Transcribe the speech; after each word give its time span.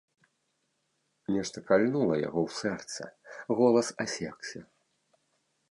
Нешта 1.35 1.57
кальнула 1.69 2.15
яго 2.27 2.39
ў 2.49 2.59
сэрца, 2.59 3.03
голас 3.61 3.87
асекся. 4.07 4.59